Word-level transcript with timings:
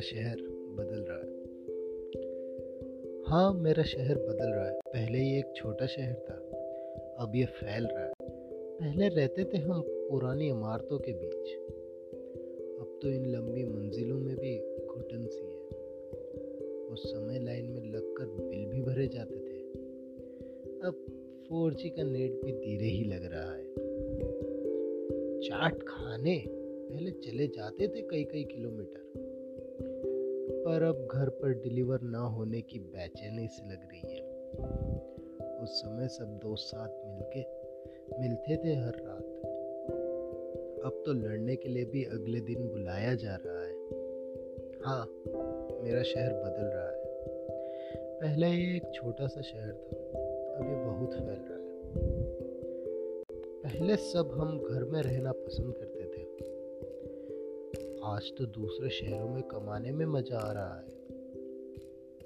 मेरा 0.00 0.22
शहर 0.22 0.36
बदल 0.50 1.04
रहा 1.08 1.18
है। 1.18 1.32
हाँ 3.22 3.54
मेरा 3.54 3.82
शहर 3.82 4.14
बदल 4.14 4.52
रहा 4.52 4.68
है। 4.68 4.78
पहले 4.78 5.18
ये 5.18 5.38
एक 5.38 5.52
छोटा 5.56 5.86
शहर 5.86 6.14
था, 6.14 6.34
अब 7.18 7.32
ये 7.36 7.44
फैल 7.44 7.86
रहा 7.86 8.04
है। 8.04 8.12
पहले 8.78 9.08
रहते 9.08 9.44
थे 9.44 9.58
हम 9.58 9.82
पुरानी 9.88 10.48
इमारतों 10.48 10.98
के 10.98 11.12
बीच। 11.12 11.54
अब 12.80 12.98
तो 13.02 13.08
इन 13.08 13.26
लंबी 13.26 13.64
मंजिलों 13.64 14.18
में 14.18 14.36
भी 14.36 14.86
घुटन 14.86 15.26
सी 15.26 15.46
है। 15.46 15.68
उस 16.86 17.12
समय 17.12 17.38
लाइन 17.38 17.66
में 17.66 17.92
लगकर 17.92 18.24
बिल 18.24 18.66
भी 18.66 18.82
भरे 18.82 19.06
जाते 19.06 19.36
थे। 19.36 19.62
अब 20.80 21.06
फोर 21.48 21.74
का 21.74 22.02
नेट 22.02 22.40
भी 22.44 22.52
धीरे 22.52 22.86
ही 22.86 23.04
लग 23.04 23.32
रहा 23.32 23.54
है। 23.54 23.64
चाट 25.40 25.82
खाने 25.82 26.44
पहले 26.90 27.10
चले 27.10 27.46
जाते 27.46 27.88
थे 27.88 28.02
कई 28.02 28.24
कई 28.24 28.44
किलोमीटर। 28.44 29.29
पर 30.60 30.82
अब 30.82 31.08
घर 31.12 31.28
पर 31.28 31.52
डिलीवर 31.52 32.00
ना 32.00 32.18
होने 32.18 32.60
की 32.60 32.78
बेचैनी 32.78 33.48
सी 33.48 33.62
लग 33.70 33.88
रही 33.92 34.16
है। 34.16 34.22
उस 35.62 35.80
समय 35.80 36.08
सब 36.08 36.38
दोस्त 36.42 36.64
साथ 36.66 36.88
मिलके, 36.88 37.40
मिलते 38.20 38.56
थे 38.56 38.74
हर 38.76 38.92
रात। 38.96 39.26
अब 40.84 41.02
तो 41.06 41.12
लड़ने 41.12 41.56
के 41.56 41.68
लिए 41.68 41.84
भी 41.84 42.04
अगले 42.04 42.40
दिन 42.40 42.68
बुलाया 42.68 43.14
जा 43.14 43.36
रहा 43.46 43.62
है। 43.62 43.74
हाँ 44.84 45.06
मेरा 45.82 46.02
शहर 46.02 46.32
बदल 46.32 46.66
रहा 46.66 46.90
है। 46.90 47.04
पहले 48.20 48.46
ये 48.46 48.76
एक 48.76 48.90
छोटा 48.94 49.26
सा 49.26 49.40
शहर 49.40 49.72
था 49.72 49.96
अब 50.56 50.66
ये 50.70 50.84
बहुत 50.84 51.14
फैल 51.14 51.42
रहा 51.50 51.58
है। 51.58 51.70
पहले 53.62 53.96
सब 53.96 54.30
हम 54.34 54.58
घर 54.58 54.84
में 54.84 55.02
रहना 55.02 55.32
पसंद 55.32 55.74
करते 55.74 55.99
आज 58.04 58.32
तो 58.38 58.46
दूसरे 58.46 58.90
शहरों 58.90 59.28
में 59.28 59.42
कमाने 59.42 59.92
में 59.92 60.06
मज़ा 60.06 60.38
आ 60.38 60.52
रहा 60.52 60.74
है। 60.74 60.84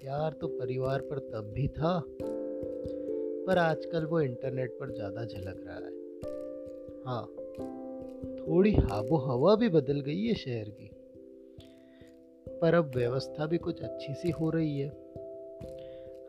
प्यार 0.00 0.32
तो 0.32 0.46
परिवार 0.46 1.00
पर 1.00 1.18
तब 1.18 1.52
भी 1.54 1.68
था? 1.68 2.02
पर 3.46 3.58
आजकल 3.58 4.04
वो 4.04 4.20
इंटरनेट 4.20 4.70
पर 4.70 4.90
ज़्यादा 4.90 5.24
झलक 5.24 5.64
रहा 5.66 5.76
है। 5.76 5.92
हाँ 7.06 7.26
थोड़ी 8.38 8.72
हाबो 8.72 9.16
हवा 9.16 9.56
भी 9.56 9.68
बदल 9.68 10.00
गई 10.00 10.22
है 10.22 10.34
शहर 10.34 10.68
की। 10.68 10.90
पर 12.48 12.74
अब 12.74 12.92
व्यवस्था 12.94 13.46
भी 13.46 13.58
कुछ 13.58 13.82
अच्छी 13.82 14.14
सी 14.14 14.30
हो 14.30 14.50
रही 14.50 14.80
है। 14.80 14.88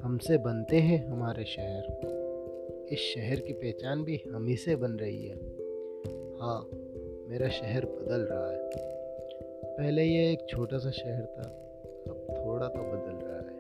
हमसे 0.02 0.38
बनते 0.38 0.76
हैं 0.76 1.08
हमारे 1.08 1.46
शहर। 1.46 2.88
इस 2.92 3.00
शहर 3.00 3.40
की 3.40 3.54
पहचान 3.54 4.04
भी 4.04 4.24
हम 4.34 4.48
ही 4.48 4.56
से 4.56 4.76
बन 4.76 4.92
रही 4.92 5.28
है। 5.28 5.36
हाँ 6.42 6.70
मेरा 7.30 7.50
शहर 7.50 7.86
बदल 7.86 8.22
रहा 8.22 8.52
है। 8.52 8.95
पहले 9.78 10.04
ये 10.04 10.32
एक 10.32 10.40
छोटा 10.50 10.78
सा 10.78 10.92
शहर 10.92 11.26
था, 11.26 11.50
अब 12.10 12.28
थोड़ा 12.30 12.68
तो 12.68 12.80
बदल 12.80 13.26
रहा 13.26 13.36
है। 13.36 13.56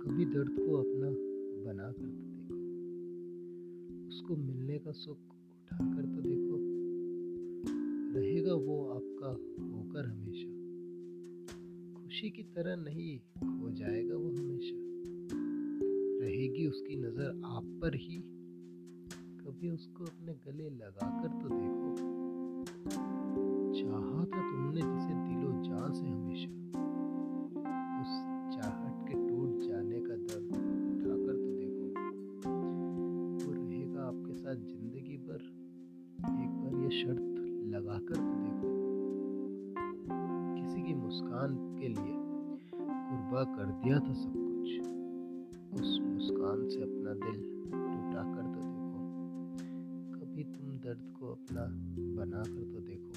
कभी 0.00 0.24
दर्द 0.24 0.56
को 0.58 0.76
अपना 0.76 1.10
बना 1.64 1.92
कर 1.92 2.06
तो 2.06 2.28
देखो। 2.28 2.58
उसको 4.08 4.36
मिलने 4.36 4.78
का 4.78 4.90
सुख 4.90 5.18
उठा 5.18 5.76
कर 5.76 6.02
तो 6.02 6.20
देखो। 6.20 6.56
रहेगा 8.18 8.54
वो 8.54 8.90
आपका 8.90 9.28
होकर 9.64 10.06
हमेशा। 10.06 10.59
खुशी 12.20 12.30
की 12.30 12.42
तरह 12.54 12.74
नहीं 12.76 13.12
हो 13.60 13.68
जाएगा 13.70 14.14
वो 14.14 14.30
हमेशा। 14.30 14.74
रहेगी 16.22 16.66
उसकी 16.66 16.96
नज़र 16.96 17.28
आप 17.46 17.68
पर 17.82 17.94
ही। 17.94 18.16
कभी 19.38 19.70
उसको 19.70 20.04
अपने 20.04 20.32
गले 20.46 20.68
लगा 20.70 21.08
कर 21.22 21.28
तो 21.38 21.48
देखो। 21.52 21.94
चाहा 23.72 24.24
था 24.24 24.42
तुमने 24.50 24.82
जिसे 24.82 25.14
दिलो 25.22 25.52
जान 25.62 25.92
से 25.92 26.06
हमेशा। 26.06 26.50
उस 28.00 28.12
चाहत 28.54 29.00
के 29.08 29.14
टूट 29.14 29.56
जाने 29.62 30.00
का 30.00 30.16
दर्द 30.26 30.52
उठाकर 30.90 31.34
तो 31.38 31.50
देखो। 31.56 31.86
वो 33.38 33.52
रहेगा 33.52 34.02
आपके 34.02 34.34
साथ 34.34 34.66
ज़िंदगी 34.66 35.16
भर। 35.24 35.48
एक 36.36 36.52
बार 36.60 36.82
ये 36.82 36.90
शर्त 37.00 37.40
लगाकर 37.74 38.14
तो 38.16 38.36
देखो। 38.44 38.69
की 40.90 40.94
मुस्कान 40.94 41.56
के 41.80 41.88
लिए 41.88 42.14
कुर्बा 42.74 43.42
कर 43.44 43.66
दिया 43.82 43.98
था 43.98 44.12
सब 44.12 44.32
कुछ। 44.36 44.70
उस 45.80 45.98
मुस्कान 46.02 46.68
से 46.68 46.80
अपना 46.82 47.12
दिल 47.14 47.36
टूटा 47.72 48.22
कर 48.32 48.48
तो 48.54 48.62
देखो। 48.70 49.02
कभी 50.14 50.44
तुम 50.44 50.78
दर्द 50.78 51.14
को 51.20 51.30
अपना 51.30 51.66
बना 52.16 52.42
कर 52.42 52.64
तो 52.72 52.80
देखो। 52.80 53.12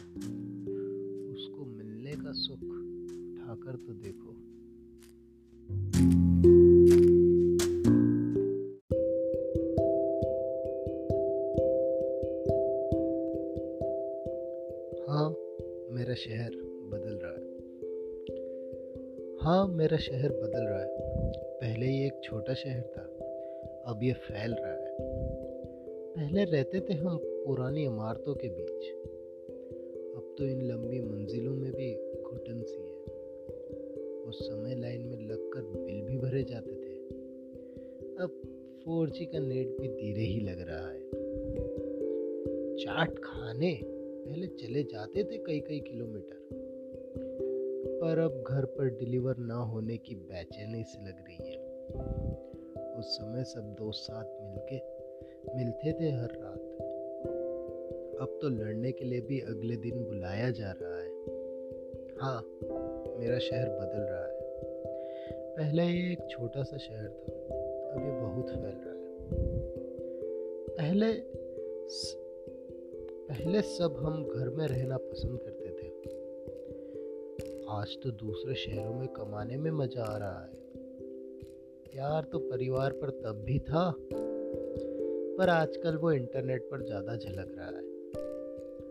उसको 1.33 1.65
मिलने 1.65 2.11
का 2.11 2.31
सुख 2.31 2.63
उठाकर 2.63 3.75
तो 3.75 3.93
देखो। 3.93 4.35
हाँ 15.09 15.29
मेरा 15.95 16.13
शहर 16.13 16.62
हाँ 19.43 19.67
मेरा 19.67 19.97
शहर 19.97 20.29
बदल 20.29 20.67
रहा 20.67 20.79
है। 20.79 20.89
पहले 21.37 21.85
ये 21.85 22.07
एक 22.07 22.21
छोटा 22.23 22.53
शहर 22.53 22.81
था, 22.81 23.01
अब 23.85 23.99
ये 24.03 24.13
फैल 24.13 24.53
रहा 24.53 24.73
है। 24.73 24.95
पहले 26.15 26.43
रहते 26.43 26.79
थे 26.79 26.93
हम 26.93 27.19
पुरानी 27.23 27.83
इमारतों 27.83 28.35
के 28.35 28.47
बीच। 28.47 28.93
अब 30.15 30.35
तो 30.37 30.45
इन 30.45 30.61
लंबी 30.61 30.99
मंजिलों 30.99 31.55
में 31.55 31.71
भी 31.71 31.93
घुटन 32.21 32.61
सी 32.61 32.81
है। 32.81 33.03
उस 34.23 34.47
समय 34.47 34.75
लाइन 34.75 35.01
में 35.01 35.27
लगकर 35.27 35.61
बिल 35.61 36.01
भी 36.01 36.17
भरे 36.17 36.43
जाते 36.43 36.71
थे। 36.71 36.95
अब 38.19 38.41
फोर 38.85 39.09
का 39.21 39.39
नेट 39.39 39.77
भी 39.81 39.87
धीरे 39.87 40.21
ही 40.21 40.39
लग 40.39 40.61
रहा 40.61 40.89
है। 40.91 40.99
चाट 42.75 43.19
खाने 43.23 43.79
पहले 44.27 44.47
चले 44.47 44.83
जाते 44.83 45.23
थे 45.23 45.37
कई 45.37 45.59
कई 45.59 45.79
किलोमीटर। 45.79 46.43
पर 47.85 48.19
अब 48.19 48.43
घर 48.47 48.65
पर 48.65 48.89
डिलीवर 48.89 49.37
ना 49.37 49.55
होने 49.55 49.97
की 49.97 50.15
बेचैनी 50.15 50.83
सी 50.83 51.05
लग 51.05 51.15
रही 51.19 51.35
है। 51.35 51.57
उस 52.99 53.17
समय 53.17 53.43
सब 53.43 53.75
दोस्त 53.79 53.99
साथ 53.99 54.25
मिलके, 54.41 54.77
मिलते 55.57 55.93
थे 55.93 56.11
हर 56.11 56.29
रात। 56.31 56.59
अब 58.21 58.39
तो 58.41 58.49
लड़ने 58.49 58.91
के 58.91 59.05
लिए 59.05 59.21
भी 59.21 59.39
अगले 59.39 59.75
दिन 59.75 60.03
बुलाया 60.03 60.49
जा 60.51 60.71
रहा 60.81 60.97
है। 60.97 61.11
हाँ 62.21 62.41
मेरा 63.19 63.39
शहर 63.39 63.69
बदल 63.69 64.01
रहा 64.01 64.25
है। 64.25 64.41
पहले 65.57 65.83
ये 65.83 66.11
एक 66.11 66.27
छोटा 66.29 66.63
सा 66.63 66.77
शहर 66.77 67.07
था 67.07 67.33
अब 67.93 68.05
ये 68.05 68.11
बहुत 68.21 68.49
फैल 68.49 68.75
रहा 68.85 68.93
है। 68.93 68.99
पहले 70.77 71.13
पहले 73.29 73.61
सब 73.61 73.95
हम 73.99 74.23
घर 74.25 74.49
में 74.49 74.67
रहना 74.67 74.97
पसंद 74.97 75.39
करते 75.39 75.62
आज 77.73 77.97
तो 78.03 78.11
दूसरे 78.11 78.55
शहरों 78.55 78.93
में 78.93 79.07
कमाने 79.07 79.57
में 79.57 79.71
मज़ा 79.71 80.03
आ 80.03 80.17
रहा 80.17 80.41
है। 80.41 80.51
प्यार 81.91 82.23
तो 82.23 82.39
परिवार 82.39 82.91
पर 82.91 83.09
तब 83.09 83.43
भी 83.45 83.59
था। 83.59 83.95
पर 85.37 85.49
आजकल 85.49 85.97
वो 85.97 86.11
इंटरनेट 86.11 86.61
पर 86.61 86.85
ज़्यादा 86.85 87.15
झलक 87.15 87.55
रहा 87.57 87.67
है। 87.67 87.83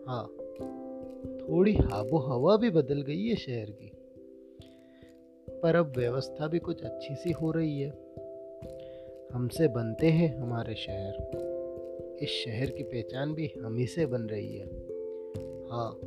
हाँ 0.07 0.27
थोड़ी 1.39 1.73
हाबो 1.73 2.17
हवा 2.17 2.57
भी 2.57 2.69
बदल 2.69 3.01
गई 3.01 3.27
है 3.27 3.35
शहर 3.35 3.71
की। 3.71 3.91
पर 5.63 5.75
अब 5.75 5.93
व्यवस्था 5.97 6.47
भी 6.47 6.59
कुछ 6.59 6.83
अच्छी 6.83 7.15
सी 7.15 7.31
हो 7.31 7.51
रही 7.51 7.79
है। 7.81 7.89
हमसे 9.33 9.67
बनते 9.67 10.07
हैं 10.07 10.37
हमारे 10.37 10.75
शहर। 10.75 12.19
इस 12.21 12.29
शहर 12.29 12.69
की 12.69 12.83
पहचान 12.83 13.33
भी 13.33 13.53
हम 13.63 13.77
ही 13.77 13.87
से 13.87 14.05
बन 14.05 14.21
रही 14.21 14.57
है। 14.57 14.65
हाँ 15.71 15.99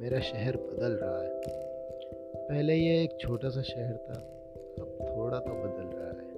मेरा 0.00 0.20
शहर 0.20 0.56
बदल 0.56 0.92
रहा 0.92 1.22
है। 1.22 1.72
पहले 2.48 2.74
ये 2.74 3.02
एक 3.02 3.16
छोटा 3.20 3.48
सा 3.48 3.62
शहर 3.62 3.96
था 3.96 4.14
अब 4.82 4.98
थोड़ा 5.00 5.38
तो 5.38 5.50
बदल 5.50 5.86
रहा 5.96 6.08
है। 6.08 6.33